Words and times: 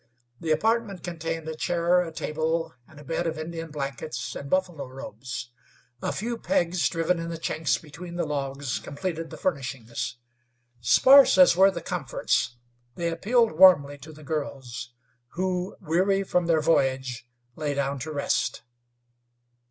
The 0.39 0.49
apartment 0.49 1.03
contained 1.03 1.47
a 1.47 1.55
chair, 1.55 2.01
a 2.01 2.11
table, 2.11 2.73
and 2.87 2.99
a 2.99 3.03
bed 3.03 3.27
of 3.27 3.37
Indian 3.37 3.69
blankets 3.69 4.35
and 4.35 4.49
buffalo 4.49 4.87
robes. 4.87 5.51
A 6.01 6.11
few 6.11 6.39
pegs 6.39 6.89
driven 6.89 7.19
in 7.19 7.29
the 7.29 7.37
chinks 7.37 7.79
between 7.79 8.15
the 8.15 8.25
logs 8.25 8.79
completed 8.79 9.29
the 9.29 9.37
furnishings. 9.37 10.17
Sparse 10.79 11.37
as 11.37 11.55
were 11.55 11.69
the 11.69 11.81
comforts, 11.83 12.57
they 12.95 13.11
appealed 13.11 13.51
warmly 13.59 13.99
to 13.99 14.11
the 14.11 14.23
girls, 14.23 14.91
who, 15.33 15.75
weary 15.79 16.23
from 16.23 16.47
their 16.47 16.61
voyage, 16.61 17.27
lay 17.55 17.75
down 17.75 17.99
to 17.99 18.11
rest. 18.11 18.63